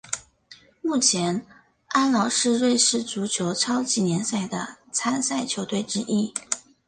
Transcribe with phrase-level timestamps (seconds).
[0.81, 1.45] 目前
[1.89, 6.33] 阿劳是瑞士足球超级联赛的参赛球队之一。